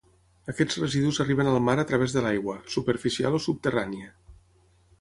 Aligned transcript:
Aquests 0.53 0.77
residus 0.79 1.19
arriben 1.25 1.49
al 1.51 1.59
mar 1.67 1.75
a 1.83 1.85
través 1.91 2.15
de 2.17 2.23
l'aigua, 2.29 2.55
superficial 2.77 3.39
o 3.41 3.43
subterrània. 3.47 4.11